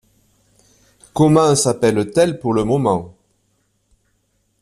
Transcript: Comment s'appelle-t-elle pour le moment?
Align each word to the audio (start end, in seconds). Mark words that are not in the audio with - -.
Comment 1.13 1.53
s'appelle-t-elle 1.53 2.39
pour 2.39 2.55
le 2.55 2.63
moment? 2.63 3.13